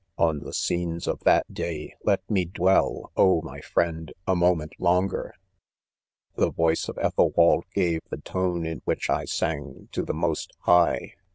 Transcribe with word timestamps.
4 0.17 0.29
On 0.29 0.39
the 0.39 0.51
scenes 0.51 1.05
of 1.05 1.19
that 1.25 1.53
day, 1.53 1.93
let 2.03 2.27
me 2.27 2.43
dwell, 2.43 3.11
oh, 3.15 3.39
my 3.43 3.61
friend, 3.61 4.11
a 4.25 4.35
moment 4.35 4.73
longer! 4.79 5.35
The 6.35 6.49
voice 6.49 6.89
of 6.89 6.97
Ethelwald 6.97 7.65
gave 7.75 8.01
the 8.09 8.17
tone 8.17 8.65
in; 8.65 8.81
which 8.85 9.11
I 9.11 9.25
sang 9.25 9.89
to 9.91 10.01
the 10.01 10.15
Most 10.15 10.53
High. 10.61 11.13